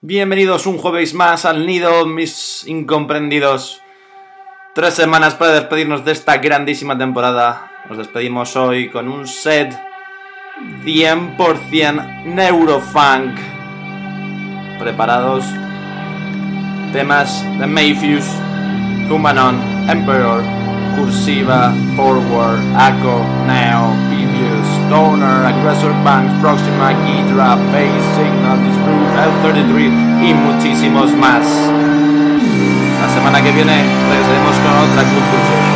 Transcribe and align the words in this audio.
Bienvenidos 0.00 0.66
un 0.66 0.78
jueves 0.78 1.12
más 1.12 1.44
al 1.44 1.66
nido, 1.66 2.06
mis 2.06 2.64
incomprendidos. 2.68 3.82
Tres 4.72 4.94
semanas 4.94 5.34
para 5.34 5.54
despedirnos 5.54 6.04
de 6.04 6.12
esta 6.12 6.36
grandísima 6.36 6.96
temporada. 6.96 7.68
Nos 7.88 7.98
despedimos 7.98 8.54
hoy 8.54 8.90
con 8.90 9.08
un 9.08 9.26
set 9.26 9.76
100% 10.84 12.26
neurofunk. 12.26 13.40
¿Preparados? 14.78 15.44
Temas 16.92 17.44
de 17.58 17.66
Mayfuse, 17.66 18.30
Humanon, 19.10 19.60
Emperor, 19.90 20.44
Cursiva, 20.96 21.74
Forward, 21.96 22.60
Echo, 22.76 23.20
Neo, 23.48 24.07
Stoner, 24.88 25.44
Aggressor 25.44 25.92
Banks, 26.02 26.32
Proxima, 26.40 26.92
Ghidra, 27.04 27.58
Face, 27.70 28.06
Signal, 28.16 28.56
Disprove, 28.64 29.04
L33 29.44 29.76
y 30.24 30.32
muchísimos 30.32 31.12
más. 31.12 31.44
La 32.98 33.08
semana 33.14 33.42
que 33.42 33.52
viene 33.52 33.84
regresaremos 34.08 34.56
con 34.56 34.72
otra 34.90 35.02
Culture 35.02 35.44
Session. 35.44 35.67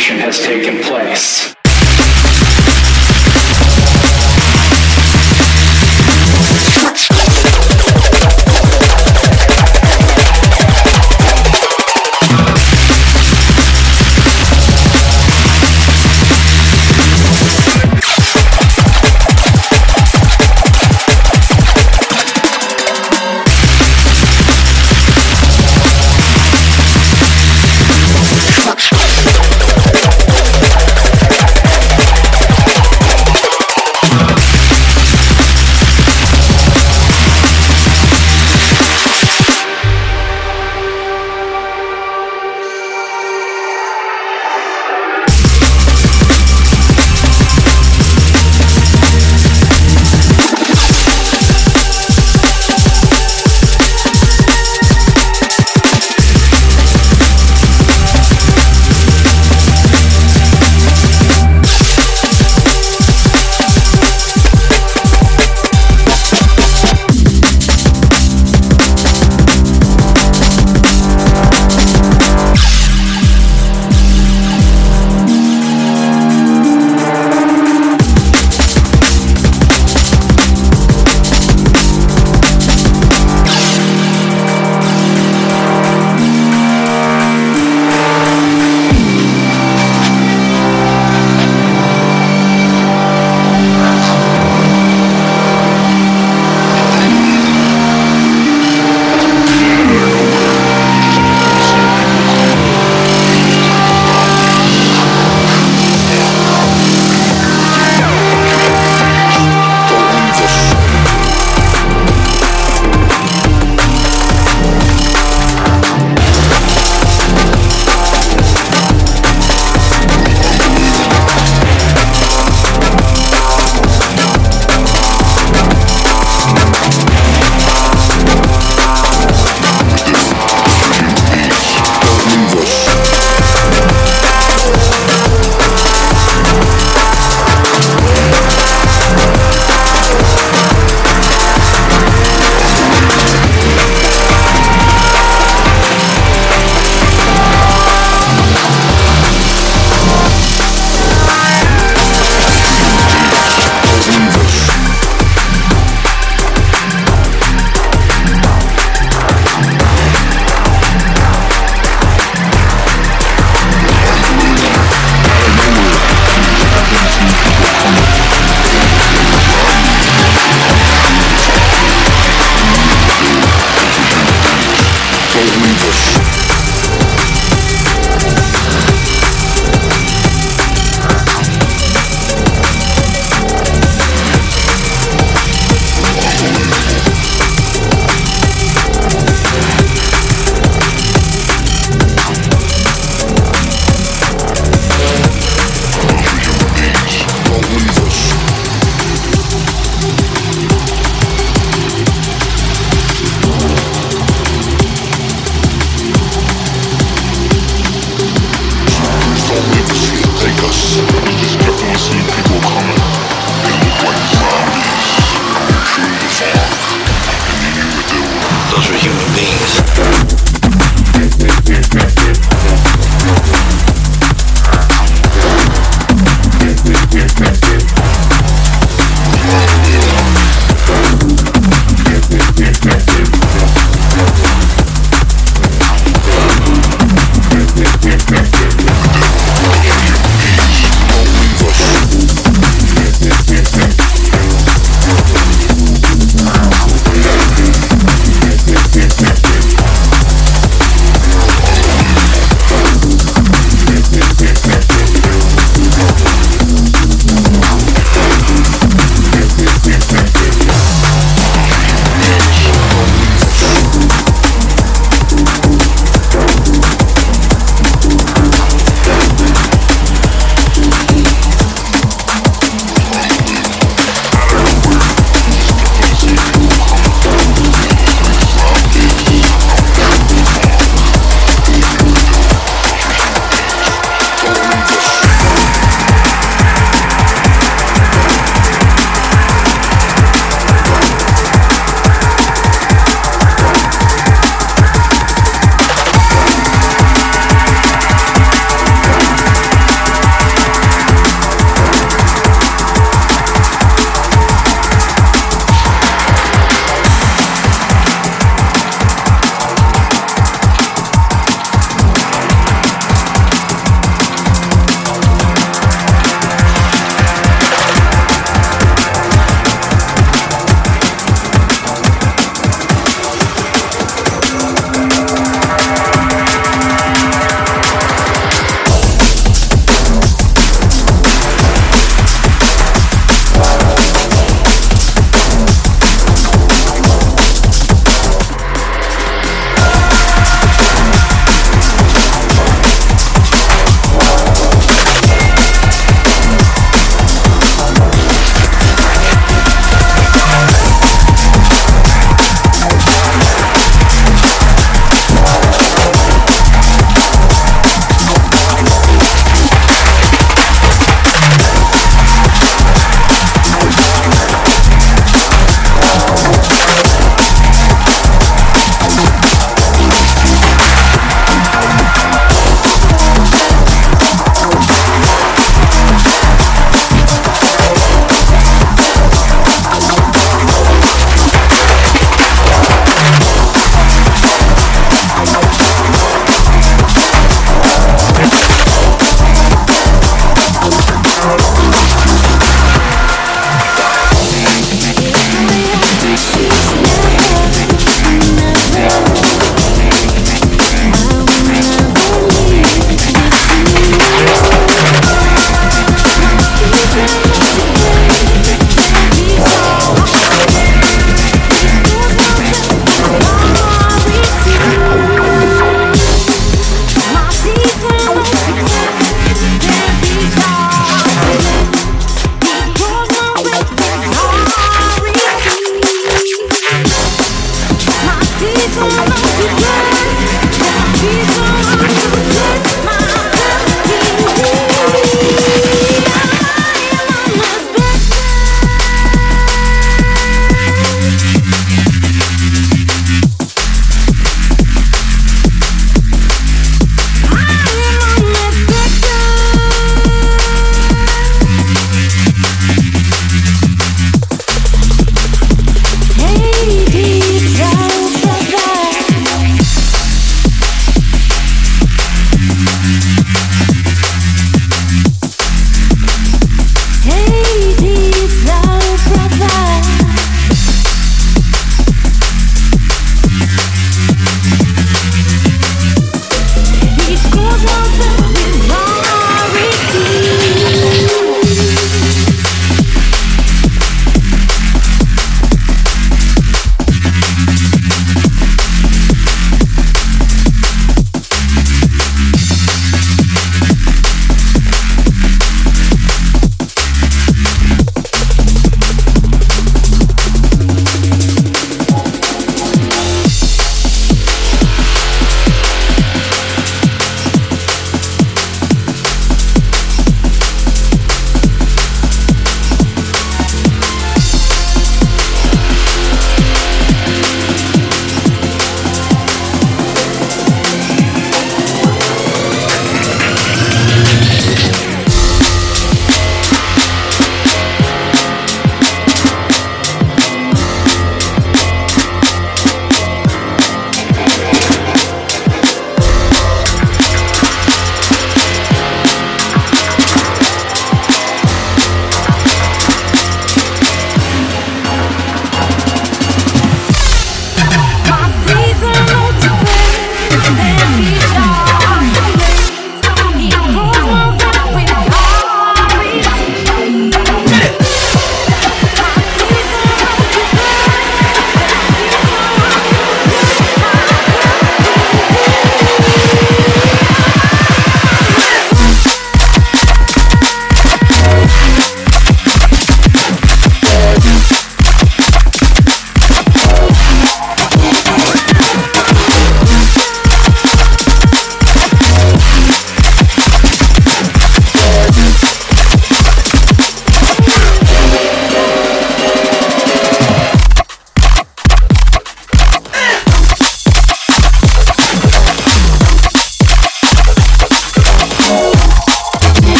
transformation 0.00 0.18
has 0.18 0.40
taken 0.40 0.82
place. 0.82 1.59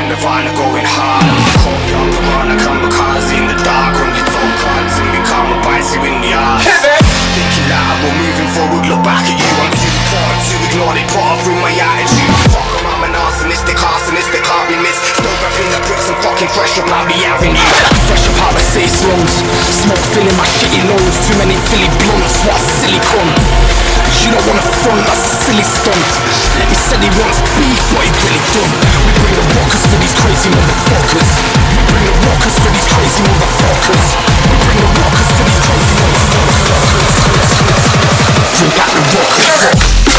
find 0.00 0.08
Nirvana 0.08 0.50
going 0.56 0.84
hard. 0.86 1.24
Call 1.60 1.76
me 1.76 1.92
up, 1.92 2.08
run 2.32 2.50
a 2.50 2.56
kamikaze 2.56 3.36
in 3.36 3.46
the 3.48 3.56
dark 3.64 3.94
When 4.00 4.10
it's 4.16 4.32
all 4.32 4.52
crimes 4.62 4.96
and 4.96 5.10
become 5.12 5.48
a 5.52 5.82
See 5.82 5.98
in 5.98 6.20
the 6.20 6.32
ass 6.32 6.89
moving 7.88 8.50
forward, 8.52 8.84
look 8.88 9.02
back 9.04 9.24
at 9.24 9.36
you. 9.36 9.50
I'm 9.60 9.72
too 9.72 9.94
far 10.12 10.30
to 10.36 10.54
ignore 10.68 10.94
it, 10.96 11.08
off 11.16 11.40
through 11.44 11.60
my 11.60 11.72
attitude. 11.72 12.34
Fuck 12.52 12.70
I'm 12.84 13.02
an 13.04 13.14
arsonistic, 13.16 13.76
arsonistic, 13.80 14.42
can't 14.44 14.68
be 14.68 14.76
missed. 14.80 15.02
Stove 15.16 15.42
up 15.44 15.56
in 15.60 15.68
the 15.72 15.80
bricks 15.88 16.08
and 16.08 16.18
fucking 16.20 16.50
fresh 16.52 16.76
up 16.80 16.88
Abbey 16.90 17.20
Avenue. 17.24 17.56
Fresh 18.08 18.24
up 18.28 18.36
out 18.44 18.54
of 18.56 18.64
say 18.72 18.86
slums. 18.86 19.34
Smoke 19.84 20.04
filling 20.12 20.36
my 20.36 20.48
shitty 20.60 20.82
lungs. 20.88 21.16
Too 21.24 21.36
many 21.40 21.56
Philly 21.70 21.88
blunts, 22.04 22.36
what 22.44 22.60
a 22.60 22.64
silly 22.84 23.00
cunt. 23.00 23.36
You 24.20 24.28
don't 24.36 24.44
wanna 24.52 24.64
front, 24.84 25.00
that's 25.08 25.24
a 25.24 25.32
silly 25.48 25.64
stunt. 25.64 26.04
He 26.68 26.76
said 26.76 27.00
he 27.00 27.08
wants 27.16 27.40
beef, 27.56 27.80
but 27.96 28.04
he 28.04 28.12
really 28.20 28.42
don't. 28.52 28.74
We 29.00 29.10
bring 29.16 29.34
the 29.40 29.44
rockers 29.56 29.84
for 29.88 29.96
these 29.96 30.14
crazy 30.20 30.50
motherfuckers. 30.52 31.30
We 31.72 31.82
bring 31.88 32.04
the 32.04 32.14
rockers 32.28 32.56
for 32.60 32.68
these 32.68 32.88
crazy 32.92 33.22
motherfuckers. 33.24 34.06
We 34.44 34.56
bring 34.60 34.78
the 34.84 34.92
rockers 35.00 35.28
for 35.32 35.44
these 35.48 35.60
crazy 35.64 35.94
motherfuckers. 36.04 37.69
Drink 38.56 38.74
got 38.76 38.88
the 38.90 39.00
rockers. 39.16 40.09